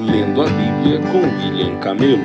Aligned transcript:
Lendo 0.00 0.42
a 0.42 0.44
Bíblia 0.44 1.00
com 1.10 1.18
William 1.18 1.80
Camelo. 1.80 2.22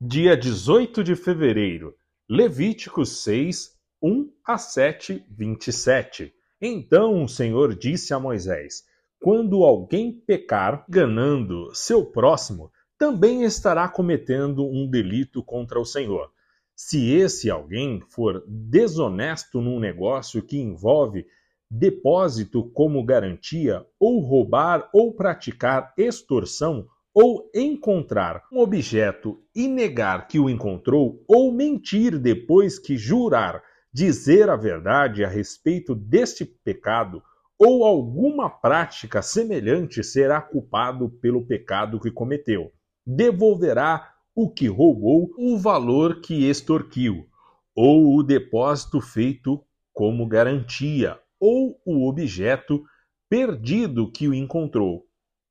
Dia 0.00 0.36
18 0.36 1.04
de 1.04 1.14
fevereiro, 1.14 1.94
Levíticos 2.28 3.22
6, 3.22 3.70
1 4.02 4.28
a 4.44 4.58
7, 4.58 5.24
27. 5.30 6.34
Então 6.60 7.22
o 7.22 7.28
Senhor 7.28 7.76
disse 7.76 8.12
a 8.12 8.18
Moisés: 8.18 8.82
Quando 9.20 9.62
alguém 9.62 10.10
pecar, 10.10 10.84
ganando 10.88 11.72
seu 11.72 12.04
próximo, 12.04 12.72
também 12.98 13.44
estará 13.44 13.88
cometendo 13.88 14.66
um 14.66 14.90
delito 14.90 15.40
contra 15.40 15.78
o 15.78 15.84
Senhor. 15.84 16.32
Se 16.74 17.12
esse 17.12 17.48
alguém 17.48 18.00
for 18.08 18.44
desonesto 18.48 19.60
num 19.60 19.78
negócio 19.78 20.42
que 20.42 20.58
envolve 20.58 21.24
depósito 21.70 22.70
como 22.70 23.04
garantia, 23.04 23.84
ou 23.98 24.20
roubar 24.20 24.88
ou 24.92 25.12
praticar 25.12 25.92
extorsão, 25.96 26.86
ou 27.14 27.50
encontrar 27.54 28.42
um 28.52 28.58
objeto 28.58 29.40
e 29.54 29.66
negar 29.66 30.28
que 30.28 30.38
o 30.38 30.50
encontrou, 30.50 31.24
ou 31.26 31.50
mentir 31.50 32.18
depois 32.18 32.78
que 32.78 32.96
jurar 32.96 33.62
dizer 33.96 34.50
a 34.50 34.56
verdade 34.56 35.24
a 35.24 35.28
respeito 35.28 35.94
deste 35.94 36.44
pecado, 36.44 37.22
ou 37.58 37.82
alguma 37.82 38.50
prática 38.50 39.22
semelhante, 39.22 40.04
será 40.04 40.42
culpado 40.42 41.08
pelo 41.08 41.46
pecado 41.46 41.98
que 41.98 42.10
cometeu. 42.10 42.70
Devolverá 43.06 44.12
o 44.34 44.50
que 44.50 44.66
roubou, 44.66 45.30
o 45.38 45.56
valor 45.56 46.20
que 46.20 46.46
extorquiu, 46.46 47.26
ou 47.74 48.14
o 48.14 48.22
depósito 48.22 49.00
feito 49.00 49.64
como 49.94 50.26
garantia, 50.26 51.18
ou 51.40 51.80
o 51.84 52.08
objeto 52.08 52.82
perdido 53.28 54.10
que 54.10 54.28
o 54.28 54.34
encontrou, 54.34 55.04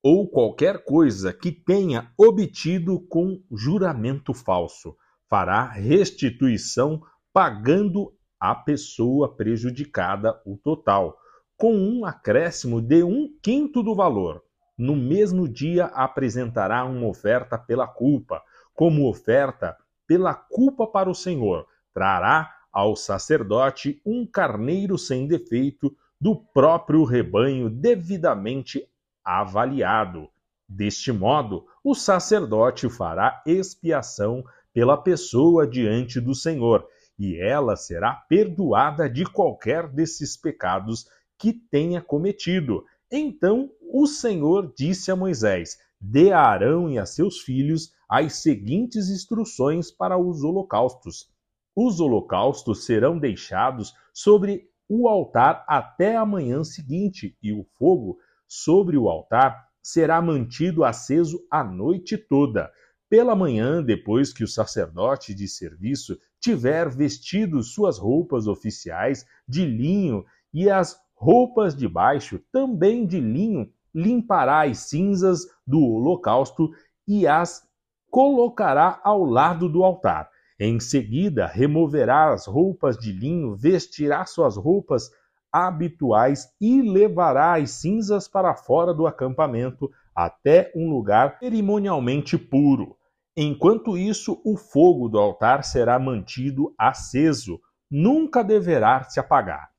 ou 0.04 0.30
qualquer 0.30 0.84
coisa 0.84 1.34
que 1.34 1.52
tenha 1.52 2.12
obtido 2.18 3.00
com 3.08 3.42
juramento 3.52 4.34
falso, 4.34 4.96
fará 5.30 5.66
restituição 5.66 7.02
pagando 7.34 8.14
à 8.40 8.54
pessoa 8.54 9.36
prejudicada 9.36 10.40
o 10.46 10.58
total, 10.58 11.18
com 11.58 11.74
um 11.74 12.06
acréscimo 12.06 12.82
de 12.82 13.04
um 13.04 13.30
quinto 13.42 13.82
do 13.82 13.96
valor. 13.96 14.44
No 14.78 14.96
mesmo 14.96 15.48
dia 15.48 15.86
apresentará 15.86 16.86
uma 16.86 17.08
oferta 17.08 17.58
pela 17.58 17.88
culpa, 17.88 18.42
como 18.74 19.10
oferta 19.10 19.76
pela 20.08 20.34
culpa 20.34 20.86
para 20.86 21.10
o 21.10 21.16
Senhor. 21.16 21.66
Trará 21.94 22.55
ao 22.76 22.94
sacerdote 22.94 24.02
um 24.06 24.28
carneiro 24.28 24.98
sem 24.98 25.26
defeito 25.26 25.96
do 26.20 26.36
próprio 26.36 27.06
rebanho 27.06 27.70
devidamente 27.70 28.86
avaliado. 29.24 30.28
Deste 30.68 31.10
modo, 31.10 31.66
o 31.82 31.96
sacerdote 31.96 32.90
fará 32.90 33.42
expiação 33.46 34.44
pela 34.74 34.98
pessoa 34.98 35.66
diante 35.66 36.20
do 36.20 36.36
Senhor, 36.36 36.86
e 37.18 37.38
ela 37.38 37.78
será 37.78 38.14
perdoada 38.14 39.10
de 39.10 39.24
qualquer 39.24 39.88
desses 39.88 40.36
pecados 40.36 41.08
que 41.38 41.54
tenha 41.54 42.02
cometido. 42.02 42.84
Então 43.10 43.72
o 43.82 44.06
Senhor 44.06 44.74
disse 44.78 45.10
a 45.10 45.16
Moisés: 45.16 45.78
Dê 46.02 46.34
a 46.34 46.42
Arão 46.42 46.90
e 46.90 47.00
a 47.00 47.06
seus 47.06 47.40
filhos 47.40 47.94
as 48.10 48.34
seguintes 48.34 49.08
instruções 49.08 49.90
para 49.92 50.18
os 50.18 50.44
holocaustos 50.44 51.34
os 51.76 52.00
holocaustos 52.00 52.86
serão 52.86 53.20
deixados 53.20 53.94
sobre 54.14 54.70
o 54.88 55.08
altar 55.08 55.66
até 55.68 56.16
a 56.16 56.26
manhã 56.26 56.64
seguinte, 56.64 57.38
e 57.42 57.52
o 57.52 57.66
fogo 57.78 58.18
sobre 58.48 58.98
o 58.98 59.10
altar 59.10 59.68
será 59.82 60.22
mantido 60.22 60.84
aceso 60.84 61.40
a 61.52 61.64
noite 61.64 62.18
toda. 62.18 62.72
Pela 63.10 63.36
manhã, 63.36 63.84
depois 63.84 64.34
que 64.34 64.44
o 64.44 64.48
sacerdote 64.48 65.34
de 65.34 65.48
serviço 65.48 66.18
tiver 66.40 66.90
vestido 66.90 67.62
suas 67.62 67.98
roupas 67.98 68.48
oficiais 68.48 69.26
de 69.48 69.66
linho 69.66 70.24
e 70.54 70.70
as 70.70 71.00
roupas 71.14 71.76
de 71.76 71.88
baixo 71.88 72.40
também 72.52 73.06
de 73.06 73.20
linho, 73.20 73.72
limpará 73.94 74.66
as 74.66 74.80
cinzas 74.80 75.46
do 75.66 75.80
holocausto 75.80 76.72
e 77.08 77.28
as 77.28 77.68
colocará 78.10 79.00
ao 79.04 79.24
lado 79.24 79.68
do 79.70 79.84
altar. 79.84 80.30
Em 80.60 80.80
seguida, 80.80 81.46
removerá 81.46 82.32
as 82.32 82.48
roupas 82.48 82.98
de 82.98 83.12
linho, 83.12 83.56
vestirá 83.56 84.26
suas 84.26 84.56
roupas 84.56 85.12
habituais 85.52 86.50
e 86.60 86.82
levará 86.82 87.56
as 87.56 87.72
cinzas 87.72 88.28
para 88.28 88.56
fora 88.56 88.94
do 88.94 89.06
acampamento 89.06 89.90
até 90.16 90.72
um 90.76 90.90
lugar 90.90 91.38
cerimonialmente 91.40 92.38
puro. 92.38 92.98
Enquanto 93.36 93.98
isso, 93.98 94.42
o 94.46 94.56
fogo 94.56 95.10
do 95.10 95.20
altar 95.20 95.64
será 95.66 96.00
mantido 96.00 96.74
aceso, 96.78 97.60
nunca 97.92 98.42
deverá 98.42 99.04
se 99.04 99.20
apagar. 99.20 99.70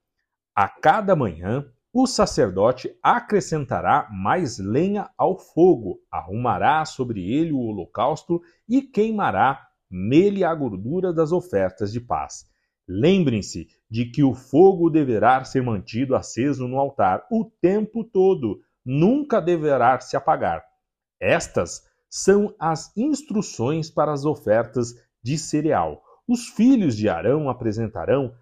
A 0.55 0.69
cada 0.69 1.17
manhã, 1.17 1.65
o 1.91 2.07
sacerdote 2.07 2.95
acrescentará 3.03 4.07
mais 4.11 4.59
lenha 4.59 5.09
ao 5.17 5.39
fogo, 5.39 5.99
arrumará 6.11 6.85
sobre 6.85 7.33
ele 7.33 7.53
o 7.53 7.61
holocausto 7.61 8.43
e 8.69 8.83
queimará 8.83 9.66
nele 9.91 10.45
a 10.45 10.55
gordura 10.55 11.13
das 11.13 11.33
ofertas 11.33 11.93
de 11.93 12.01
paz. 12.01 12.45
Lembrem-se 12.89 13.67
de 13.91 14.11
que 14.11 14.23
o 14.23 14.35
fogo 14.35 14.89
deverá 14.89 15.43
ser 15.45 15.63
mantido 15.63 16.15
aceso 16.15 16.69
no 16.69 16.79
altar 16.79 17.27
o 17.31 17.51
tempo 17.61 18.05
todo, 18.05 18.61
nunca 18.85 19.41
deverá 19.41 19.99
se 19.99 20.17
apagar. 20.17 20.65
Estas 21.21 21.83
são 22.09 22.55
as 22.59 22.97
instruções 22.97 23.91
para 23.91 24.13
as 24.13 24.25
ofertas 24.25 24.95
de 25.23 25.37
cereal. 25.37 26.03
Os 26.29 26.49
filhos 26.49 26.97
de 26.97 27.09
Arão 27.09 27.49
apresentarão 27.49 28.33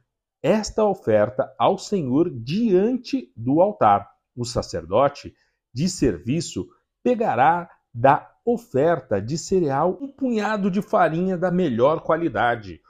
esta 0.43 0.85
oferta 0.85 1.51
ao 1.59 1.79
Senhor 1.79 2.31
diante 2.31 3.33
do 3.35 3.63
altar. 3.63 4.11
O 4.37 4.45
sacerdote 4.45 5.35
de 5.73 5.89
serviço 5.89 6.67
pegará 7.03 7.71
da 7.93 8.34
oferta 8.45 9.23
de 9.23 9.39
cereal 9.39 9.99
um 10.01 10.09
punhado 10.09 10.71
de 10.71 10.83
farinha 10.83 11.37
da 11.37 11.51
melhor 11.51 12.03
qualidade, 12.03 12.81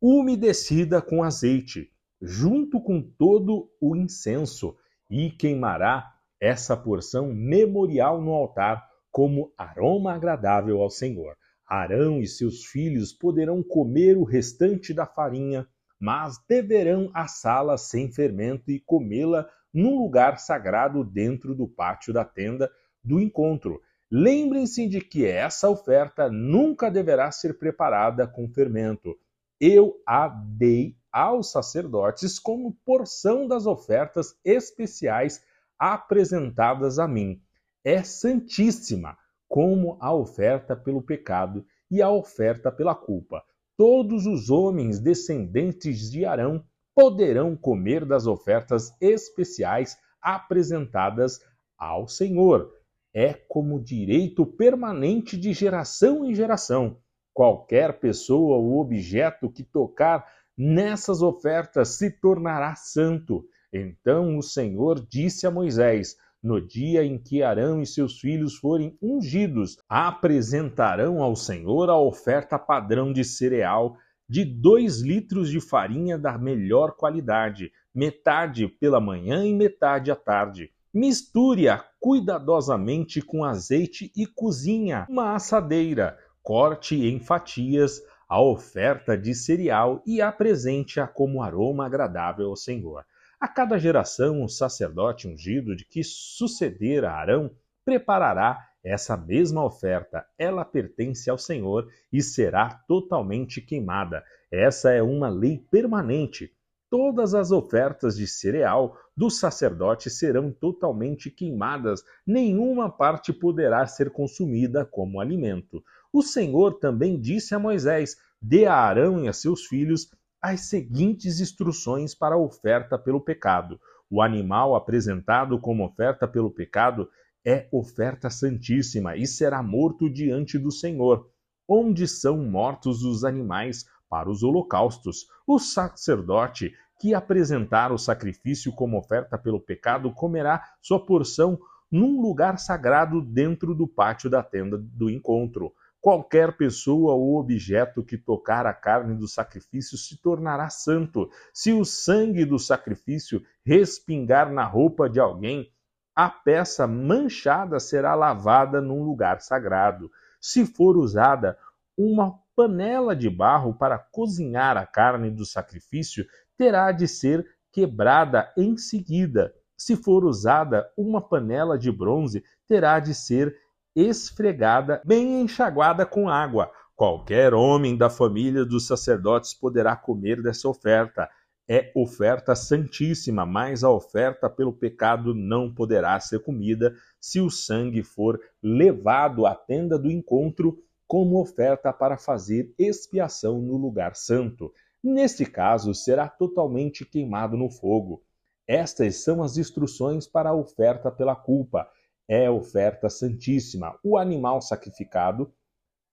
umedecida 0.00 1.02
com 1.02 1.22
azeite, 1.22 1.90
junto 2.22 2.80
com 2.80 3.02
todo 3.02 3.68
o 3.80 3.96
incenso, 3.96 4.76
e 5.10 5.30
queimará 5.30 6.14
essa 6.40 6.76
porção 6.76 7.34
memorial 7.34 8.22
no 8.22 8.32
altar 8.32 8.88
como 9.10 9.52
aroma 9.58 10.14
agradável 10.14 10.80
ao 10.80 10.88
Senhor. 10.88 11.36
Arão 11.66 12.20
e 12.20 12.26
seus 12.26 12.64
filhos 12.64 13.12
poderão 13.12 13.62
comer 13.62 14.16
o 14.16 14.24
restante 14.24 14.94
da 14.94 15.04
farinha, 15.04 15.66
mas 15.98 16.38
deverão 16.48 17.10
assá-la 17.12 17.76
sem 17.76 18.10
fermento 18.10 18.70
e 18.70 18.78
comê-la 18.78 19.48
num 19.74 19.98
lugar 19.98 20.38
sagrado 20.38 21.04
dentro 21.04 21.54
do 21.54 21.68
pátio 21.68 22.12
da 22.12 22.24
tenda 22.24 22.70
do 23.02 23.20
encontro 23.20 23.80
Lembrem-se 24.12 24.88
de 24.88 25.00
que 25.00 25.24
essa 25.24 25.70
oferta 25.70 26.28
nunca 26.28 26.90
deverá 26.90 27.30
ser 27.30 27.56
preparada 27.56 28.26
com 28.26 28.48
fermento. 28.48 29.16
Eu 29.60 30.02
a 30.04 30.26
dei 30.26 30.96
aos 31.12 31.52
sacerdotes 31.52 32.36
como 32.36 32.76
porção 32.84 33.46
das 33.46 33.66
ofertas 33.66 34.36
especiais 34.44 35.40
apresentadas 35.78 36.98
a 36.98 37.06
mim. 37.06 37.40
É 37.84 38.02
santíssima, 38.02 39.16
como 39.48 39.96
a 40.00 40.12
oferta 40.12 40.74
pelo 40.74 41.00
pecado 41.00 41.64
e 41.88 42.02
a 42.02 42.10
oferta 42.10 42.72
pela 42.72 42.96
culpa. 42.96 43.44
Todos 43.76 44.26
os 44.26 44.50
homens 44.50 44.98
descendentes 44.98 46.10
de 46.10 46.24
Arão 46.24 46.64
poderão 46.96 47.54
comer 47.54 48.04
das 48.04 48.26
ofertas 48.26 48.92
especiais 49.00 49.96
apresentadas 50.20 51.40
ao 51.78 52.08
Senhor 52.08 52.79
é 53.14 53.34
como 53.34 53.80
direito 53.80 54.46
permanente 54.46 55.36
de 55.36 55.52
geração 55.52 56.24
em 56.24 56.34
geração. 56.34 56.98
Qualquer 57.32 57.98
pessoa 57.98 58.56
ou 58.56 58.80
objeto 58.80 59.50
que 59.50 59.62
tocar 59.62 60.26
nessas 60.56 61.22
ofertas 61.22 61.90
se 61.90 62.10
tornará 62.10 62.74
santo. 62.74 63.44
Então 63.72 64.36
o 64.36 64.42
Senhor 64.42 65.04
disse 65.08 65.46
a 65.46 65.50
Moisés: 65.50 66.16
No 66.42 66.60
dia 66.60 67.04
em 67.04 67.18
que 67.18 67.42
Arão 67.42 67.80
e 67.80 67.86
seus 67.86 68.18
filhos 68.18 68.56
forem 68.56 68.96
ungidos, 69.00 69.78
apresentarão 69.88 71.22
ao 71.22 71.34
Senhor 71.36 71.88
a 71.88 71.98
oferta 71.98 72.58
padrão 72.58 73.12
de 73.12 73.24
cereal 73.24 73.96
de 74.28 74.44
dois 74.44 75.00
litros 75.00 75.50
de 75.50 75.60
farinha 75.60 76.16
da 76.16 76.38
melhor 76.38 76.92
qualidade, 76.92 77.72
metade 77.92 78.68
pela 78.68 79.00
manhã 79.00 79.44
e 79.44 79.52
metade 79.52 80.10
à 80.10 80.16
tarde 80.16 80.70
Misture-a 80.92 81.84
cuidadosamente 82.00 83.20
com 83.20 83.44
azeite 83.44 84.10
e 84.16 84.26
cozinha 84.26 85.06
uma 85.08 85.34
assadeira. 85.34 86.18
Corte 86.42 86.96
em 87.06 87.20
fatias 87.20 88.02
a 88.26 88.40
oferta 88.40 89.18
de 89.18 89.34
cereal 89.34 90.02
e 90.06 90.22
apresente-a 90.22 91.06
como 91.06 91.42
aroma 91.42 91.84
agradável 91.84 92.48
ao 92.48 92.56
Senhor. 92.56 93.04
A 93.38 93.46
cada 93.46 93.78
geração, 93.78 94.42
o 94.42 94.48
sacerdote 94.48 95.28
ungido 95.28 95.76
de 95.76 95.84
que 95.84 96.02
suceder 96.02 97.04
a 97.04 97.12
Arão 97.12 97.50
preparará 97.84 98.58
essa 98.84 99.16
mesma 99.16 99.64
oferta. 99.64 100.24
Ela 100.38 100.64
pertence 100.64 101.28
ao 101.28 101.36
Senhor 101.36 101.88
e 102.12 102.22
será 102.22 102.70
totalmente 102.86 103.60
queimada. 103.60 104.24
Essa 104.50 104.92
é 104.92 105.02
uma 105.02 105.28
lei 105.28 105.58
permanente. 105.70 106.52
Todas 106.90 107.34
as 107.34 107.52
ofertas 107.52 108.16
de 108.16 108.26
cereal 108.26 108.98
do 109.16 109.30
sacerdote 109.30 110.10
serão 110.10 110.50
totalmente 110.50 111.30
queimadas, 111.30 112.02
nenhuma 112.26 112.90
parte 112.90 113.32
poderá 113.32 113.86
ser 113.86 114.10
consumida 114.10 114.84
como 114.84 115.20
alimento. 115.20 115.84
O 116.12 116.20
Senhor 116.20 116.80
também 116.80 117.20
disse 117.20 117.54
a 117.54 117.60
Moisés: 117.60 118.16
Dê 118.42 118.66
a 118.66 118.74
Arão 118.74 119.24
e 119.24 119.28
a 119.28 119.32
seus 119.32 119.66
filhos 119.66 120.10
as 120.42 120.62
seguintes 120.62 121.38
instruções 121.38 122.12
para 122.12 122.34
a 122.34 122.38
oferta 122.38 122.98
pelo 122.98 123.20
pecado. 123.20 123.78
O 124.10 124.20
animal 124.20 124.74
apresentado 124.74 125.60
como 125.60 125.84
oferta 125.84 126.26
pelo 126.26 126.50
pecado 126.50 127.08
é 127.44 127.68
oferta 127.70 128.28
santíssima 128.28 129.16
e 129.16 129.28
será 129.28 129.62
morto 129.62 130.10
diante 130.10 130.58
do 130.58 130.72
Senhor. 130.72 131.30
Onde 131.68 132.08
são 132.08 132.38
mortos 132.38 133.04
os 133.04 133.22
animais 133.22 133.84
para 134.10 134.28
os 134.28 134.42
holocaustos? 134.42 135.28
O 135.46 135.58
sacerdote 135.58 136.74
que 137.00 137.14
apresentar 137.14 137.92
o 137.92 137.98
sacrifício 137.98 138.72
como 138.72 138.98
oferta 138.98 139.38
pelo 139.38 139.58
pecado 139.58 140.12
comerá 140.12 140.62
sua 140.82 141.02
porção 141.02 141.58
num 141.90 142.20
lugar 142.20 142.58
sagrado 142.58 143.22
dentro 143.22 143.74
do 143.74 143.88
pátio 143.88 144.28
da 144.28 144.42
tenda 144.42 144.76
do 144.76 145.08
encontro. 145.08 145.72
Qualquer 146.00 146.56
pessoa 146.56 147.14
ou 147.14 147.38
objeto 147.38 148.04
que 148.04 148.16
tocar 148.16 148.66
a 148.66 148.72
carne 148.72 149.14
do 149.14 149.28
sacrifício 149.28 149.98
se 149.98 150.20
tornará 150.20 150.70
santo. 150.70 151.30
Se 151.52 151.72
o 151.72 151.84
sangue 151.84 152.44
do 152.44 152.58
sacrifício 152.58 153.42
respingar 153.64 154.52
na 154.52 154.64
roupa 154.64 155.08
de 155.08 155.20
alguém, 155.20 155.70
a 156.14 156.28
peça 156.28 156.86
manchada 156.86 157.78
será 157.78 158.14
lavada 158.14 158.80
num 158.80 159.02
lugar 159.02 159.40
sagrado. 159.40 160.10
Se 160.40 160.64
for 160.64 160.96
usada 160.96 161.56
uma 161.96 162.38
panela 162.60 163.16
de 163.16 163.30
barro 163.30 163.72
para 163.72 163.98
cozinhar 163.98 164.76
a 164.76 164.84
carne 164.84 165.30
do 165.30 165.46
sacrifício, 165.46 166.26
terá 166.58 166.92
de 166.92 167.08
ser 167.08 167.46
quebrada 167.72 168.52
em 168.54 168.76
seguida. 168.76 169.54
Se 169.74 169.96
for 169.96 170.26
usada 170.26 170.86
uma 170.94 171.22
panela 171.22 171.78
de 171.78 171.90
bronze, 171.90 172.44
terá 172.68 173.00
de 173.00 173.14
ser 173.14 173.56
esfregada, 173.96 175.00
bem 175.06 175.40
enxaguada 175.40 176.04
com 176.04 176.28
água. 176.28 176.70
Qualquer 176.94 177.54
homem 177.54 177.96
da 177.96 178.10
família 178.10 178.62
dos 178.62 178.86
sacerdotes 178.86 179.54
poderá 179.54 179.96
comer 179.96 180.42
dessa 180.42 180.68
oferta. 180.68 181.30
É 181.66 181.90
oferta 181.96 182.54
santíssima, 182.54 183.46
mas 183.46 183.82
a 183.82 183.90
oferta 183.90 184.50
pelo 184.50 184.74
pecado 184.74 185.34
não 185.34 185.72
poderá 185.72 186.20
ser 186.20 186.40
comida 186.40 186.94
se 187.18 187.40
o 187.40 187.48
sangue 187.48 188.02
for 188.02 188.38
levado 188.62 189.46
à 189.46 189.54
tenda 189.54 189.98
do 189.98 190.10
encontro 190.10 190.76
como 191.10 191.40
oferta 191.40 191.92
para 191.92 192.16
fazer 192.16 192.72
expiação 192.78 193.60
no 193.60 193.76
lugar 193.76 194.14
santo. 194.14 194.72
Neste 195.02 195.44
caso, 195.44 195.92
será 195.92 196.28
totalmente 196.28 197.04
queimado 197.04 197.56
no 197.56 197.68
fogo. 197.68 198.22
Estas 198.64 199.16
são 199.16 199.42
as 199.42 199.56
instruções 199.56 200.28
para 200.28 200.50
a 200.50 200.54
oferta 200.54 201.10
pela 201.10 201.34
culpa 201.34 201.84
é 202.28 202.48
oferta 202.48 203.10
santíssima. 203.10 203.98
O 204.04 204.16
animal 204.16 204.62
sacrificado, 204.62 205.52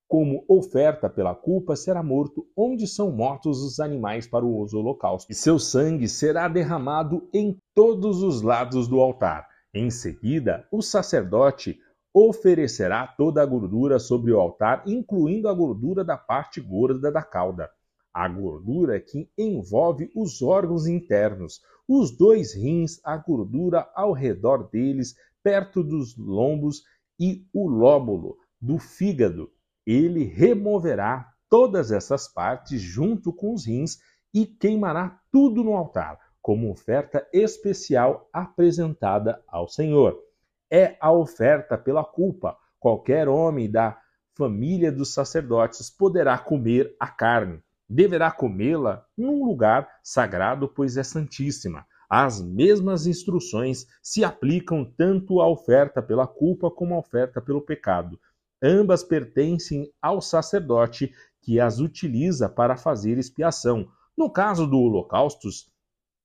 como 0.08 0.44
oferta 0.48 1.08
pela 1.08 1.36
culpa, 1.36 1.76
será 1.76 2.02
morto 2.02 2.48
onde 2.58 2.88
são 2.88 3.12
mortos 3.12 3.62
os 3.62 3.80
animais 3.80 4.26
para 4.26 4.44
o 4.44 4.58
holocausto, 4.58 5.32
e 5.32 5.36
seu 5.36 5.60
sangue 5.60 6.10
será 6.10 6.48
derramado 6.48 7.30
em 7.32 7.56
todos 7.76 8.24
os 8.24 8.42
lados 8.42 8.88
do 8.88 9.00
altar. 9.00 9.48
Em 9.72 9.92
seguida, 9.92 10.68
o 10.72 10.82
sacerdote 10.82 11.80
oferecerá 12.14 13.06
toda 13.06 13.42
a 13.42 13.46
gordura 13.46 14.00
sobre 14.00 14.32
o 14.32 14.40
altar, 14.40 14.84
incluindo 14.88 15.48
a 15.48 15.54
gordura 15.54 16.04
da 16.04 16.18
parte 16.18 16.60
gorda 16.60 17.12
da 17.12 17.22
cauda. 17.22 17.70
A 18.14 18.28
gordura 18.28 19.00
que 19.00 19.30
envolve 19.38 20.12
os 20.16 20.42
órgãos 20.42 20.88
internos, 20.88 21.62
os 21.88 22.10
dois 22.16 22.54
rins, 22.54 23.00
a 23.04 23.16
gordura 23.18 23.88
ao 23.96 24.12
redor 24.12 24.70
deles, 24.70 25.16
perto 25.44 25.84
dos 25.84 26.18
lombos 26.18 26.84
e 27.20 27.46
o 27.54 27.68
lóbulo 27.68 28.38
do 28.60 28.78
fígado. 28.78 29.52
Ele 29.86 30.24
removerá 30.24 31.32
todas 31.50 31.92
essas 31.92 32.28
partes 32.28 32.82
junto 32.82 33.32
com 33.32 33.54
os 33.54 33.66
rins 33.66 34.00
e 34.34 34.46
queimará 34.46 35.22
tudo 35.32 35.64
no 35.64 35.74
altar, 35.74 36.20
como 36.42 36.70
oferta 36.70 37.28
especial 37.32 38.30
apresentada 38.34 39.42
ao 39.48 39.68
Senhor. 39.68 40.27
É 40.72 40.98
a 41.00 41.12
oferta 41.12 41.78
pela 41.78 42.04
culpa. 42.04 42.58
Qualquer 42.80 43.28
homem 43.28 43.70
da 43.70 43.98
família 44.38 44.92
dos 44.92 45.14
sacerdotes 45.14 45.90
poderá 45.90 46.38
comer 46.38 46.96
a 47.00 47.08
carne. 47.08 47.62
Deverá 47.90 48.30
comê-la 48.30 49.06
num 49.18 49.46
lugar 49.46 49.90
sagrado, 50.04 50.68
pois 50.68 50.98
é 50.98 51.04
santíssima. 51.04 51.86
As 52.10 52.42
mesmas 52.42 53.08
instruções 53.08 53.86
se 54.02 54.24
aplicam 54.24 54.86
tanto 54.86 55.42
à 55.42 55.48
oferta 55.50 56.02
pela 56.02 56.28
culpa 56.28 56.70
como 56.70 56.96
à 56.96 57.00
oferta 57.00 57.42
pelo 57.42 57.62
pecado. 57.62 58.20
Ambas 58.62 59.04
pertencem 59.04 59.92
ao 60.02 60.22
sacerdote 60.22 61.14
que 61.42 61.60
as 61.60 61.80
utiliza 61.80 62.50
para 62.50 62.76
fazer 62.76 63.18
expiação. 63.18 63.88
No 64.18 64.30
caso 64.30 64.66
do 64.66 64.80
holocaustos, 64.80 65.72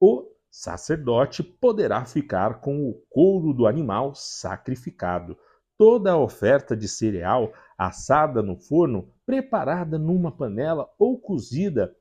o 0.00 0.31
sacerdote 0.52 1.42
poderá 1.42 2.04
ficar 2.04 2.60
com 2.60 2.86
o 2.86 2.92
couro 3.08 3.54
do 3.54 3.66
animal 3.66 4.14
sacrificado. 4.14 5.34
Toda 5.78 6.12
a 6.12 6.18
oferta 6.18 6.76
de 6.76 6.86
cereal 6.86 7.54
assada 7.76 8.42
no 8.42 8.54
forno, 8.54 9.08
preparada 9.24 9.98
numa 9.98 10.30
panela 10.30 10.86
ou 10.98 11.18
cozida 11.18 11.96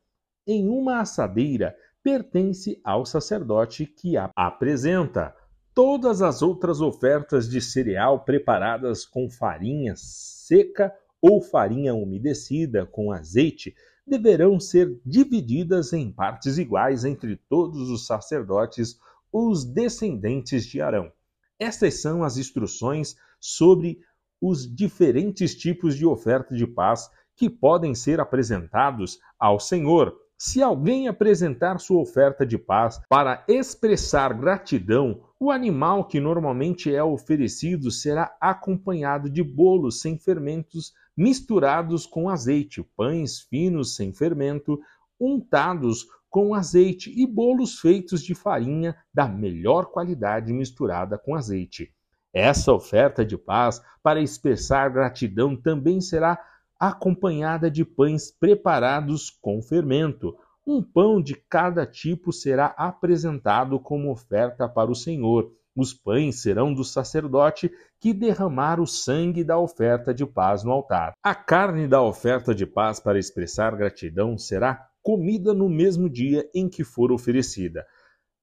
em 0.46 0.68
uma 0.68 1.00
assadeira, 1.00 1.74
pertence 2.02 2.78
ao 2.84 3.06
sacerdote 3.06 3.86
que 3.86 4.18
a 4.18 4.30
apresenta. 4.36 5.34
Todas 5.74 6.20
as 6.20 6.42
outras 6.42 6.82
ofertas 6.82 7.48
de 7.48 7.58
cereal 7.58 8.22
preparadas 8.22 9.06
com 9.06 9.30
farinha 9.30 9.94
seca 9.96 10.94
ou 11.22 11.40
farinha 11.40 11.94
umedecida 11.94 12.84
com 12.84 13.10
azeite 13.10 13.74
deverão 14.06 14.58
ser 14.58 15.00
divididas 15.04 15.92
em 15.92 16.10
partes 16.10 16.58
iguais 16.58 17.04
entre 17.04 17.36
todos 17.48 17.90
os 17.90 18.06
sacerdotes, 18.06 18.98
os 19.32 19.64
descendentes 19.64 20.66
de 20.66 20.80
Arão. 20.80 21.10
Estas 21.58 22.00
são 22.00 22.24
as 22.24 22.36
instruções 22.36 23.16
sobre 23.40 24.00
os 24.40 24.66
diferentes 24.66 25.54
tipos 25.54 25.96
de 25.96 26.04
oferta 26.04 26.54
de 26.54 26.66
paz 26.66 27.08
que 27.36 27.48
podem 27.48 27.94
ser 27.94 28.20
apresentados 28.20 29.18
ao 29.38 29.58
Senhor 29.58 30.16
se 30.44 30.60
alguém 30.60 31.06
apresentar 31.06 31.78
sua 31.78 32.02
oferta 32.02 32.44
de 32.44 32.58
paz 32.58 33.00
para 33.08 33.44
expressar 33.46 34.34
gratidão, 34.34 35.22
o 35.38 35.52
animal 35.52 36.08
que 36.08 36.18
normalmente 36.18 36.92
é 36.92 37.00
oferecido 37.00 37.92
será 37.92 38.36
acompanhado 38.40 39.30
de 39.30 39.40
bolos 39.40 40.00
sem 40.00 40.18
fermentos 40.18 40.92
misturados 41.16 42.06
com 42.06 42.28
azeite, 42.28 42.82
pães 42.96 43.40
finos 43.40 43.94
sem 43.96 44.12
fermento, 44.12 44.80
untados 45.20 46.06
com 46.28 46.54
azeite 46.54 47.12
e 47.14 47.26
bolos 47.26 47.78
feitos 47.78 48.22
de 48.22 48.34
farinha 48.34 48.96
da 49.12 49.28
melhor 49.28 49.86
qualidade 49.86 50.52
misturada 50.52 51.18
com 51.18 51.34
azeite. 51.34 51.92
Essa 52.32 52.72
oferta 52.72 53.24
de 53.24 53.36
paz 53.36 53.82
para 54.02 54.22
expressar 54.22 54.88
gratidão 54.88 55.54
também 55.54 56.00
será 56.00 56.38
acompanhada 56.80 57.70
de 57.70 57.84
pães 57.84 58.30
preparados 58.30 59.28
com 59.30 59.60
fermento. 59.60 60.34
Um 60.66 60.82
pão 60.82 61.22
de 61.22 61.34
cada 61.34 61.84
tipo 61.84 62.32
será 62.32 62.66
apresentado 62.78 63.78
como 63.78 64.10
oferta 64.10 64.66
para 64.66 64.90
o 64.90 64.94
Senhor. 64.94 65.52
Os 65.76 65.92
pães 65.92 66.40
serão 66.40 66.72
do 66.72 66.82
sacerdote 66.82 67.70
que 68.02 68.12
derramar 68.12 68.80
o 68.80 68.86
sangue 68.86 69.44
da 69.44 69.56
oferta 69.56 70.12
de 70.12 70.26
paz 70.26 70.64
no 70.64 70.72
altar. 70.72 71.12
A 71.22 71.36
carne 71.36 71.86
da 71.86 72.02
oferta 72.02 72.52
de 72.52 72.66
paz 72.66 72.98
para 72.98 73.16
expressar 73.16 73.76
gratidão 73.76 74.36
será 74.36 74.88
comida 75.00 75.54
no 75.54 75.68
mesmo 75.68 76.10
dia 76.10 76.44
em 76.52 76.68
que 76.68 76.82
for 76.82 77.12
oferecida. 77.12 77.86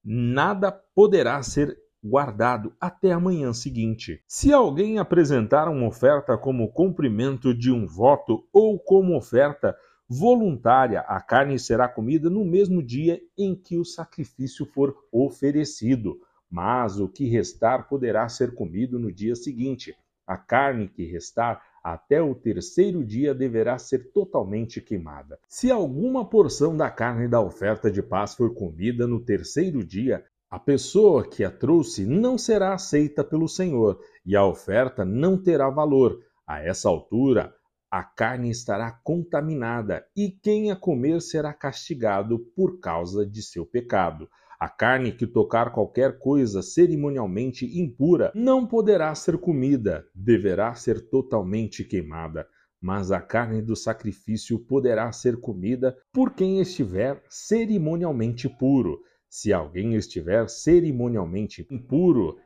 Nada 0.02 0.72
poderá 0.72 1.44
ser 1.44 1.78
guardado 2.02 2.74
até 2.80 3.12
a 3.12 3.20
manhã 3.20 3.52
seguinte. 3.52 4.24
Se 4.26 4.54
alguém 4.54 4.98
apresentar 4.98 5.68
uma 5.68 5.88
oferta 5.88 6.38
como 6.38 6.72
cumprimento 6.72 7.54
de 7.54 7.70
um 7.70 7.86
voto 7.86 8.48
ou 8.54 8.80
como 8.80 9.18
oferta 9.18 9.76
voluntária, 10.08 11.02
a 11.02 11.20
carne 11.20 11.60
será 11.60 11.90
comida 11.90 12.30
no 12.30 12.46
mesmo 12.46 12.82
dia 12.82 13.20
em 13.38 13.54
que 13.54 13.78
o 13.78 13.84
sacrifício 13.84 14.66
for 14.66 14.96
oferecido, 15.12 16.18
mas 16.50 17.00
o 17.00 17.08
que 17.08 17.28
restar 17.28 17.88
poderá 17.88 18.28
ser 18.28 18.54
comido 18.54 18.98
no 18.98 19.12
dia 19.12 19.36
seguinte. 19.36 19.96
A 20.26 20.38
carne 20.38 20.88
que 20.88 21.06
restar 21.06 21.62
até 21.84 22.22
o 22.22 22.36
terceiro 22.36 23.04
dia 23.04 23.34
deverá 23.34 23.78
ser 23.78 24.12
totalmente 24.12 24.82
queimada. 24.82 25.40
Se 25.48 25.72
alguma 25.72 26.30
porção 26.30 26.76
da 26.76 26.90
carne 26.90 27.28
da 27.28 27.42
oferta 27.42 27.90
de 27.90 28.02
paz 28.02 28.36
for 28.36 28.54
comida 28.54 29.08
no 29.08 29.20
terceiro 29.20 29.84
dia, 29.84 30.26
A 30.52 30.58
pessoa 30.58 31.30
que 31.30 31.44
a 31.44 31.52
trouxe 31.52 32.08
não 32.08 32.36
será 32.36 32.74
aceita 32.74 33.24
pelo 33.24 33.48
Senhor 33.48 34.00
e 34.26 34.36
a 34.36 34.44
oferta 34.44 35.06
não 35.06 35.38
terá 35.38 35.70
valor. 35.70 36.20
A 36.48 36.60
essa 36.60 36.90
altura, 36.90 37.54
a 37.92 38.04
carne 38.04 38.50
estará 38.50 38.92
contaminada 39.04 40.04
e 40.18 40.32
quem 40.32 40.72
a 40.72 40.76
comer 40.76 41.22
será 41.22 41.54
castigado 41.54 42.40
por 42.56 42.80
causa 42.80 43.28
de 43.28 43.44
seu 43.44 43.64
pecado. 43.64 44.28
A 44.60 44.68
carne 44.68 45.14
que 45.14 45.26
tocar 45.26 45.72
qualquer 45.72 46.20
coisa 46.20 46.62
cerimonialmente 46.62 47.66
impura 47.80 48.30
não 48.36 48.68
poderá 48.68 49.16
ser 49.16 49.38
comida, 49.38 50.06
deverá 50.14 50.76
ser 50.76 51.10
totalmente 51.10 51.84
queimada. 51.84 52.46
Mas 52.82 53.10
a 53.10 53.22
carne 53.22 53.62
do 53.62 53.76
sacrifício 53.76 54.60
poderá 54.60 55.12
ser 55.14 55.40
comida 55.40 55.98
por 56.12 56.34
quem 56.34 56.60
estiver 56.60 57.24
cerimonialmente 57.30 58.50
puro 58.50 59.00
se 59.30 59.54
alguém 59.54 59.94
estiver 59.94 60.50
cerimonialmente 60.50 61.66
impuro 61.70 62.38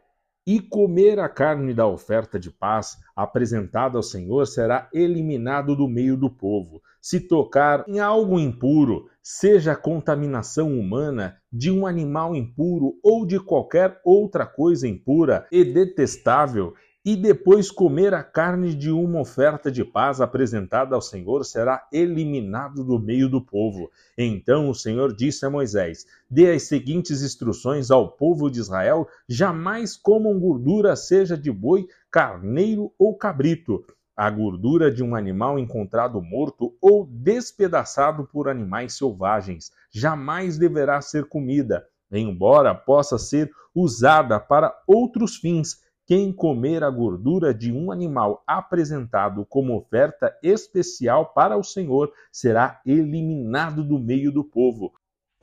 e 0.46 0.60
comer 0.60 1.20
a 1.20 1.30
carne 1.30 1.74
da 1.74 1.88
oferta 1.88 2.40
de 2.40 2.52
paz 2.52 2.98
apresentada 3.16 3.98
ao 3.98 4.04
Senhor, 4.04 4.46
será 4.46 4.90
eliminado 4.94 5.76
do 5.76 5.88
meio 5.88 6.18
do 6.18 6.30
povo. 6.30 6.82
Se 7.02 7.20
tocar 7.20 7.84
em 7.88 8.00
algo 8.00 8.40
impuro, 8.40 9.10
seja 9.22 9.76
contaminação 9.76 10.78
humana 10.78 11.38
de 11.52 11.72
um 11.72 11.88
animal 11.88 12.36
impuro 12.36 12.96
ou 13.04 13.26
de 13.26 13.40
qualquer 13.40 14.00
outra 14.04 14.46
coisa 14.46 14.88
impura 14.88 15.48
e 15.52 15.64
detestável, 15.64 16.74
e 17.06 17.18
depois 17.18 17.70
comer 17.70 18.14
a 18.14 18.24
carne 18.24 18.74
de 18.74 18.90
uma 18.90 19.20
oferta 19.20 19.70
de 19.70 19.84
paz 19.84 20.22
apresentada 20.22 20.96
ao 20.96 21.02
Senhor, 21.02 21.44
será 21.44 21.86
eliminado 21.92 22.84
do 22.84 22.98
meio 22.98 23.28
do 23.28 23.42
povo. 23.42 23.92
Então 24.18 24.70
o 24.70 24.76
Senhor 24.76 25.14
disse 25.14 25.46
a 25.46 25.50
Moisés: 25.50 26.06
Dê 26.30 26.52
as 26.52 26.64
seguintes 26.64 27.22
instruções 27.22 27.92
ao 27.92 28.12
povo 28.12 28.50
de 28.50 28.60
Israel: 28.60 29.08
jamais 29.28 29.98
comam 29.98 30.40
gordura, 30.40 30.96
seja 30.96 31.38
de 31.38 31.52
boi, 31.52 31.88
carneiro 32.10 32.94
ou 32.98 33.16
cabrito. 33.16 33.84
A 34.16 34.30
gordura 34.30 34.92
de 34.92 35.04
um 35.04 35.16
animal 35.16 35.58
encontrado 35.58 36.22
morto 36.22 36.74
ou 36.80 37.06
despedaçado 37.08 38.26
por 38.32 38.48
animais 38.48 38.94
selvagens 38.96 39.72
jamais 39.92 40.58
deverá 40.58 41.02
ser 41.02 41.26
comida, 41.26 41.86
embora 42.12 42.76
possa 42.76 43.18
ser 43.18 43.52
usada 43.76 44.40
para 44.40 44.74
outros 44.88 45.36
fins 45.36 45.83
quem 46.06 46.34
comer 46.34 46.84
a 46.84 46.90
gordura 46.90 47.54
de 47.54 47.72
um 47.72 47.92
animal 47.92 48.44
apresentado 48.46 49.46
como 49.46 49.78
oferta 49.78 50.38
especial 50.44 51.34
para 51.34 51.56
o 51.58 51.64
Senhor 51.64 52.12
será 52.32 52.82
eliminado 52.86 53.84
do 53.84 53.98
meio 53.98 54.32
do 54.32 54.44
povo. 54.44 54.92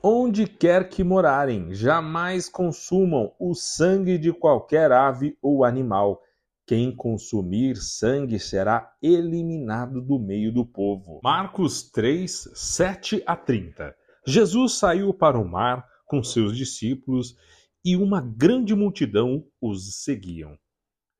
Onde 0.03 0.47
quer 0.47 0.89
que 0.89 1.03
morarem, 1.03 1.73
jamais 1.73 2.47
consumam 2.47 3.33
o 3.39 3.53
sangue 3.53 4.17
de 4.17 4.31
qualquer 4.31 4.91
ave 4.91 5.37
ou 5.41 5.63
animal. 5.63 6.21
Quem 6.65 6.95
consumir 6.95 7.75
sangue 7.77 8.39
será 8.39 8.93
eliminado 9.01 10.01
do 10.01 10.19
meio 10.19 10.53
do 10.53 10.65
povo. 10.65 11.19
Marcos 11.23 11.89
3, 11.91 12.49
7 12.53 13.23
a 13.25 13.35
30. 13.35 13.95
Jesus 14.25 14.77
saiu 14.77 15.13
para 15.13 15.39
o 15.39 15.47
mar 15.47 15.85
com 16.05 16.23
seus 16.23 16.55
discípulos 16.55 17.35
e 17.83 17.95
uma 17.95 18.21
grande 18.21 18.75
multidão 18.75 19.45
os 19.59 20.03
seguiam. 20.03 20.57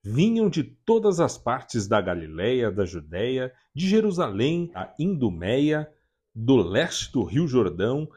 Vinham 0.03 0.49
de 0.49 0.63
todas 0.63 1.19
as 1.19 1.37
partes 1.37 1.87
da 1.87 2.01
Galiléia, 2.01 2.71
da 2.71 2.85
Judéia, 2.85 3.53
de 3.75 3.87
Jerusalém, 3.87 4.71
a 4.73 4.93
Indumeia, 4.97 5.91
do 6.33 6.55
leste 6.57 7.11
do 7.11 7.23
Rio 7.23 7.47
Jordão 7.47 8.09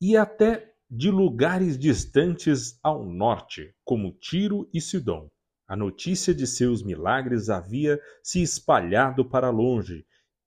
e 0.00 0.16
até 0.16 0.74
de 0.90 1.10
lugares 1.10 1.78
distantes 1.78 2.78
ao 2.82 3.04
norte, 3.04 3.74
como 3.84 4.12
Tiro 4.12 4.68
e 4.74 4.80
Sidom. 4.80 5.30
A 5.68 5.76
notícia 5.76 6.34
de 6.34 6.46
seus 6.48 6.82
milagres 6.82 7.48
havia 7.48 8.00
se 8.24 8.42
espalhado 8.42 9.24
para 9.24 9.50
longe, 9.50 10.04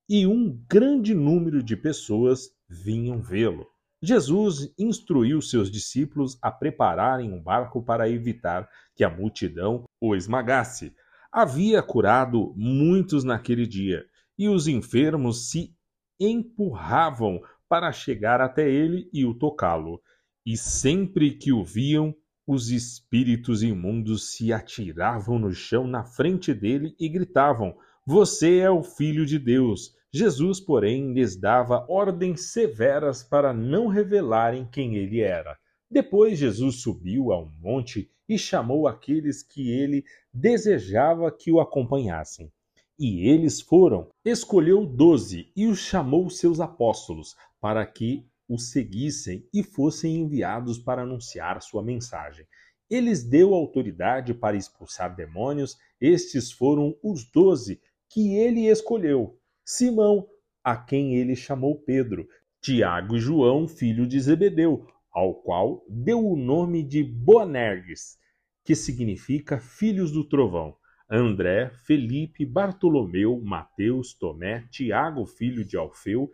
e 0.09 0.27
um 0.27 0.61
grande 0.69 1.13
número 1.13 1.63
de 1.63 1.77
pessoas 1.77 2.49
vinham 2.67 3.21
vê-lo. 3.21 3.65
Jesus 4.05 4.69
instruiu 4.77 5.41
seus 5.41 5.71
discípulos 5.71 6.37
a 6.41 6.51
prepararem 6.51 7.31
um 7.31 7.41
barco 7.41 7.81
para 7.81 8.09
evitar 8.09 8.67
que 8.93 9.01
a 9.01 9.09
multidão 9.09 9.85
o 9.97 10.13
esmagasse. 10.13 10.93
Havia 11.31 11.81
curado 11.81 12.53
muitos 12.57 13.23
naquele 13.23 13.65
dia, 13.65 14.05
e 14.37 14.49
os 14.49 14.67
enfermos 14.67 15.49
se 15.49 15.73
empurravam 16.19 17.41
para 17.69 17.93
chegar 17.93 18.41
até 18.41 18.69
ele 18.69 19.09
e 19.13 19.25
o 19.25 19.33
tocá-lo. 19.33 20.01
E 20.45 20.57
sempre 20.57 21.31
que 21.31 21.53
o 21.53 21.63
viam, 21.63 22.13
os 22.45 22.71
espíritos 22.71 23.63
imundos 23.63 24.33
se 24.33 24.51
atiravam 24.51 25.39
no 25.39 25.53
chão 25.53 25.87
na 25.87 26.03
frente 26.03 26.53
dele 26.53 26.93
e 26.99 27.07
gritavam: 27.07 27.73
Você 28.05 28.57
é 28.57 28.69
o 28.69 28.83
Filho 28.83 29.25
de 29.25 29.39
Deus. 29.39 29.95
Jesus, 30.15 30.59
porém, 30.59 31.11
lhes 31.11 31.35
dava 31.35 31.87
ordens 31.89 32.51
severas 32.51 33.23
para 33.23 33.51
não 33.51 33.87
revelarem 33.87 34.63
quem 34.71 34.95
ele 34.95 35.21
era. 35.21 35.57
Depois 35.89 36.37
Jesus 36.37 36.83
subiu 36.83 37.31
a 37.31 37.41
um 37.41 37.49
monte 37.59 38.11
e 38.29 38.37
chamou 38.37 38.87
aqueles 38.87 39.41
que 39.41 39.71
ele 39.71 40.05
desejava 40.31 41.31
que 41.31 41.51
o 41.51 41.59
acompanhassem. 41.59 42.51
E 42.99 43.27
eles 43.27 43.59
foram. 43.59 44.07
Escolheu 44.23 44.85
doze 44.85 45.51
e 45.55 45.65
os 45.65 45.79
chamou 45.79 46.29
seus 46.29 46.59
apóstolos, 46.59 47.35
para 47.59 47.83
que 47.83 48.23
o 48.47 48.59
seguissem 48.59 49.47
e 49.51 49.63
fossem 49.63 50.17
enviados 50.17 50.77
para 50.77 51.01
anunciar 51.01 51.59
sua 51.63 51.81
mensagem. 51.81 52.45
Eles 52.87 53.23
deu 53.23 53.55
autoridade 53.55 54.31
para 54.31 54.55
expulsar 54.55 55.15
demônios, 55.15 55.75
estes 55.99 56.51
foram 56.51 56.95
os 57.01 57.23
doze 57.31 57.81
que 58.07 58.35
ele 58.35 58.67
escolheu 58.67 59.39
Simão, 59.65 60.27
a 60.63 60.75
quem 60.75 61.15
ele 61.15 61.35
chamou 61.35 61.79
Pedro, 61.79 62.27
Tiago 62.61 63.15
e 63.15 63.19
João, 63.19 63.67
filho 63.67 64.05
de 64.05 64.19
Zebedeu, 64.19 64.87
ao 65.11 65.35
qual 65.35 65.85
deu 65.87 66.25
o 66.25 66.35
nome 66.35 66.83
de 66.83 67.03
Boanerges, 67.03 68.17
que 68.63 68.75
significa 68.75 69.59
filhos 69.59 70.11
do 70.11 70.27
trovão. 70.27 70.75
André, 71.09 71.69
Felipe, 71.85 72.45
Bartolomeu, 72.45 73.39
Mateus, 73.41 74.13
Tomé, 74.13 74.67
Tiago, 74.71 75.25
filho 75.25 75.63
de 75.63 75.77
Alfeu, 75.77 76.31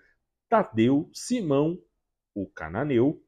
Tadeu, 0.47 1.09
Simão, 1.13 1.77
o 2.33 2.47
cananeu, 2.47 3.21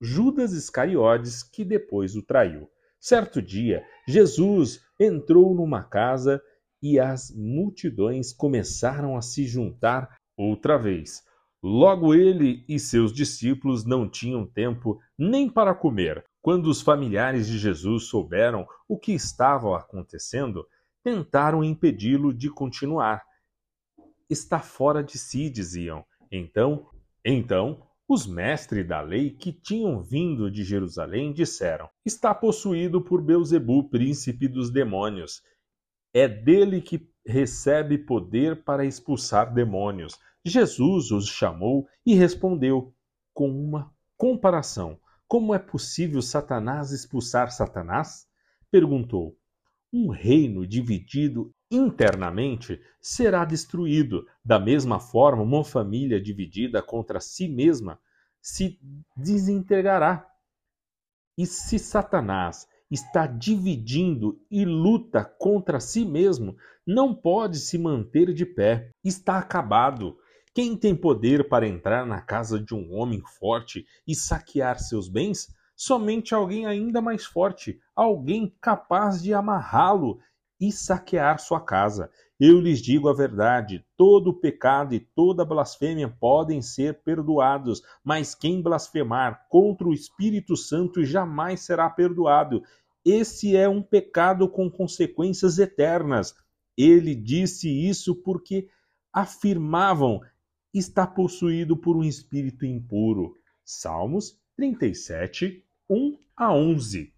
Judas 0.00 0.52
Iscariotes, 0.52 1.42
que 1.42 1.64
depois 1.64 2.14
o 2.14 2.22
traiu. 2.22 2.70
Certo 3.00 3.42
dia, 3.42 3.84
Jesus 4.06 4.80
entrou 4.98 5.54
numa 5.54 5.82
casa 5.82 6.40
e 6.84 7.00
as 7.00 7.30
multidões 7.34 8.30
começaram 8.30 9.16
a 9.16 9.22
se 9.22 9.46
juntar 9.46 10.18
outra 10.36 10.76
vez. 10.76 11.22
Logo 11.62 12.12
ele 12.12 12.62
e 12.68 12.78
seus 12.78 13.10
discípulos 13.10 13.86
não 13.86 14.06
tinham 14.06 14.46
tempo 14.46 15.00
nem 15.18 15.48
para 15.48 15.74
comer. 15.74 16.22
Quando 16.42 16.66
os 16.66 16.82
familiares 16.82 17.46
de 17.46 17.56
Jesus 17.56 18.04
souberam 18.04 18.66
o 18.86 18.98
que 18.98 19.12
estava 19.12 19.74
acontecendo, 19.78 20.66
tentaram 21.02 21.64
impedi-lo 21.64 22.34
de 22.34 22.50
continuar. 22.50 23.22
Está 24.28 24.58
fora 24.58 25.02
de 25.02 25.16
si, 25.16 25.48
diziam. 25.48 26.04
Então, 26.30 26.86
então, 27.24 27.80
os 28.06 28.26
mestres 28.26 28.86
da 28.86 29.00
lei 29.00 29.30
que 29.30 29.50
tinham 29.50 30.02
vindo 30.02 30.50
de 30.50 30.62
Jerusalém 30.62 31.32
disseram: 31.32 31.88
Está 32.04 32.34
possuído 32.34 33.00
por 33.00 33.22
Beuzebu, 33.22 33.88
príncipe 33.88 34.46
dos 34.46 34.68
demônios. 34.70 35.40
É 36.14 36.28
dele 36.28 36.80
que 36.80 37.10
recebe 37.26 37.98
poder 37.98 38.62
para 38.62 38.84
expulsar 38.84 39.52
demônios. 39.52 40.16
Jesus 40.44 41.10
os 41.10 41.26
chamou 41.26 41.88
e 42.06 42.14
respondeu 42.14 42.94
com 43.32 43.50
uma 43.50 43.92
comparação: 44.16 44.96
Como 45.26 45.52
é 45.52 45.58
possível 45.58 46.22
Satanás 46.22 46.92
expulsar 46.92 47.50
Satanás? 47.50 48.28
Perguntou. 48.70 49.36
Um 49.92 50.08
reino 50.08 50.66
dividido 50.66 51.52
internamente 51.70 52.80
será 53.00 53.44
destruído. 53.44 54.26
Da 54.44 54.58
mesma 54.58 55.00
forma, 55.00 55.42
uma 55.42 55.64
família 55.64 56.20
dividida 56.20 56.82
contra 56.82 57.20
si 57.20 57.48
mesma 57.48 57.98
se 58.40 58.78
desintegrará. 59.16 60.28
E 61.36 61.46
se 61.46 61.78
Satanás 61.78 62.68
está 62.90 63.26
dividindo 63.26 64.40
e 64.50 64.64
luta 64.64 65.24
contra 65.24 65.80
si 65.80 66.04
mesmo, 66.04 66.56
não 66.86 67.14
pode 67.14 67.58
se 67.58 67.78
manter 67.78 68.32
de 68.32 68.44
pé. 68.44 68.90
Está 69.02 69.38
acabado. 69.38 70.16
Quem 70.54 70.76
tem 70.76 70.94
poder 70.94 71.48
para 71.48 71.66
entrar 71.66 72.06
na 72.06 72.20
casa 72.20 72.60
de 72.60 72.74
um 72.74 72.94
homem 72.94 73.22
forte 73.38 73.84
e 74.06 74.14
saquear 74.14 74.78
seus 74.78 75.08
bens? 75.08 75.48
Somente 75.76 76.34
alguém 76.34 76.66
ainda 76.66 77.00
mais 77.00 77.24
forte, 77.24 77.80
alguém 77.96 78.54
capaz 78.60 79.20
de 79.20 79.34
amarrá-lo 79.34 80.20
e 80.60 80.70
saquear 80.70 81.38
sua 81.38 81.60
casa. 81.60 82.10
Eu 82.38 82.60
lhes 82.60 82.80
digo 82.80 83.08
a 83.08 83.14
verdade: 83.14 83.84
todo 83.96 84.34
pecado 84.34 84.94
e 84.94 85.00
toda 85.00 85.44
blasfêmia 85.44 86.08
podem 86.08 86.60
ser 86.60 87.02
perdoados, 87.02 87.82
mas 88.02 88.34
quem 88.34 88.60
blasfemar 88.62 89.46
contra 89.48 89.86
o 89.86 89.94
Espírito 89.94 90.56
Santo 90.56 91.04
jamais 91.04 91.60
será 91.60 91.88
perdoado. 91.88 92.62
Esse 93.04 93.56
é 93.56 93.68
um 93.68 93.82
pecado 93.82 94.48
com 94.48 94.70
consequências 94.70 95.58
eternas. 95.58 96.34
Ele 96.76 97.14
disse 97.14 97.68
isso 97.68 98.16
porque 98.16 98.68
afirmavam 99.12 100.20
está 100.74 101.06
possuído 101.06 101.76
por 101.76 101.96
um 101.96 102.02
espírito 102.02 102.66
impuro. 102.66 103.36
Salmos 103.64 104.36
37, 104.56 105.64
1 105.88 106.18
a 106.36 106.52
11. 106.52 107.13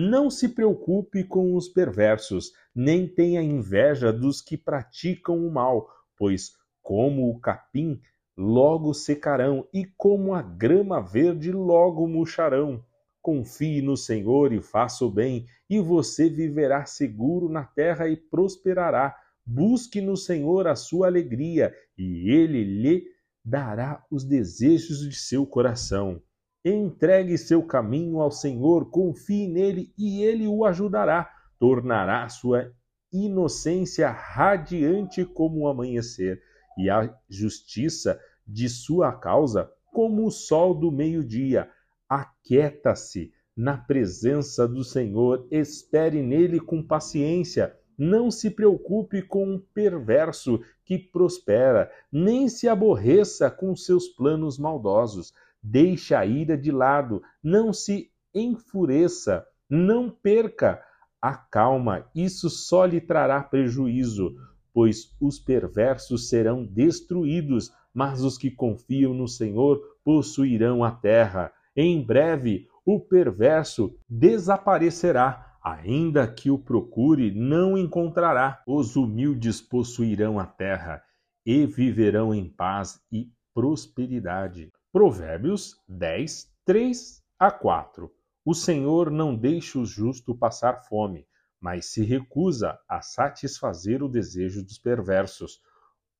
Não 0.00 0.30
se 0.30 0.50
preocupe 0.50 1.24
com 1.24 1.56
os 1.56 1.68
perversos, 1.68 2.52
nem 2.72 3.04
tenha 3.04 3.42
inveja 3.42 4.12
dos 4.12 4.40
que 4.40 4.56
praticam 4.56 5.44
o 5.44 5.50
mal, 5.50 5.88
pois, 6.16 6.52
como 6.80 7.28
o 7.28 7.40
capim, 7.40 8.00
logo 8.36 8.94
secarão, 8.94 9.66
e 9.74 9.84
como 9.96 10.34
a 10.34 10.40
grama 10.40 11.00
verde, 11.00 11.50
logo 11.50 12.06
murcharão. 12.06 12.80
Confie 13.20 13.82
no 13.82 13.96
Senhor 13.96 14.52
e 14.52 14.62
faça 14.62 15.04
o 15.04 15.10
bem, 15.10 15.46
e 15.68 15.80
você 15.80 16.30
viverá 16.30 16.84
seguro 16.86 17.48
na 17.48 17.64
terra 17.64 18.08
e 18.08 18.16
prosperará. 18.16 19.16
Busque 19.44 20.00
no 20.00 20.16
Senhor 20.16 20.68
a 20.68 20.76
sua 20.76 21.08
alegria, 21.08 21.74
e 21.98 22.30
ele 22.30 22.62
lhe 22.62 23.04
dará 23.44 24.06
os 24.12 24.22
desejos 24.22 25.00
de 25.00 25.16
seu 25.16 25.44
coração. 25.44 26.22
Entregue 26.68 27.38
seu 27.38 27.62
caminho 27.62 28.20
ao 28.20 28.30
Senhor, 28.30 28.90
confie 28.90 29.48
nele 29.48 29.90
e 29.96 30.22
ele 30.22 30.46
o 30.46 30.66
ajudará. 30.66 31.30
Tornará 31.58 32.28
sua 32.28 32.70
inocência 33.10 34.10
radiante 34.10 35.24
como 35.24 35.60
o 35.60 35.68
amanhecer 35.68 36.42
e 36.76 36.90
a 36.90 37.10
justiça 37.26 38.20
de 38.46 38.68
sua 38.68 39.10
causa 39.12 39.72
como 39.94 40.26
o 40.26 40.30
sol 40.30 40.74
do 40.74 40.92
meio-dia. 40.92 41.70
Aquieta-se 42.06 43.32
na 43.56 43.78
presença 43.78 44.68
do 44.68 44.84
Senhor, 44.84 45.48
espere 45.50 46.22
nele 46.22 46.60
com 46.60 46.82
paciência. 46.82 47.74
Não 47.96 48.30
se 48.30 48.50
preocupe 48.50 49.22
com 49.22 49.54
um 49.54 49.58
perverso 49.72 50.60
que 50.84 50.98
prospera, 50.98 51.90
nem 52.12 52.46
se 52.46 52.68
aborreça 52.68 53.50
com 53.50 53.74
seus 53.74 54.06
planos 54.06 54.58
maldosos 54.58 55.32
Deixe 55.70 56.14
a 56.14 56.24
ira 56.24 56.56
de 56.56 56.72
lado, 56.72 57.22
não 57.42 57.74
se 57.74 58.10
enfureça, 58.34 59.46
não 59.68 60.08
perca 60.08 60.82
a 61.20 61.34
calma, 61.34 62.06
isso 62.14 62.48
só 62.48 62.86
lhe 62.86 63.02
trará 63.02 63.42
prejuízo, 63.42 64.34
pois 64.72 65.14
os 65.20 65.38
perversos 65.38 66.30
serão 66.30 66.64
destruídos, 66.64 67.70
mas 67.92 68.24
os 68.24 68.38
que 68.38 68.50
confiam 68.50 69.12
no 69.12 69.28
Senhor 69.28 69.78
possuirão 70.02 70.82
a 70.82 70.90
terra. 70.90 71.52
Em 71.76 72.02
breve, 72.02 72.66
o 72.82 72.98
perverso 72.98 73.94
desaparecerá, 74.08 75.58
ainda 75.62 76.26
que 76.26 76.50
o 76.50 76.58
procure, 76.58 77.30
não 77.30 77.76
encontrará. 77.76 78.62
Os 78.66 78.96
humildes 78.96 79.60
possuirão 79.60 80.38
a 80.38 80.46
terra 80.46 81.02
e 81.44 81.66
viverão 81.66 82.34
em 82.34 82.48
paz 82.48 82.98
e 83.12 83.30
prosperidade. 83.52 84.72
Provérbios 84.90 85.76
10, 85.86 86.50
3 86.64 87.22
a 87.38 87.50
4. 87.50 88.10
O 88.42 88.54
Senhor 88.54 89.10
não 89.10 89.36
deixa 89.36 89.78
o 89.78 89.84
justo 89.84 90.34
passar 90.34 90.82
fome, 90.88 91.26
mas 91.60 91.92
se 91.92 92.02
recusa 92.02 92.78
a 92.88 93.02
satisfazer 93.02 94.02
o 94.02 94.08
desejo 94.08 94.64
dos 94.64 94.78
perversos. 94.78 95.60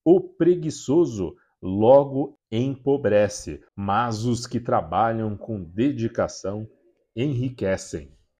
O 0.05 0.21
preguiçoso 0.21 1.35
logo 1.63 2.39
empobrece, 2.53 3.65
mas 3.75 4.27
os 4.27 4.47
que 4.47 4.61
trabalham 4.61 5.35
com 5.35 5.65
dedicação 5.65 6.69
enriquecem. 7.17 8.18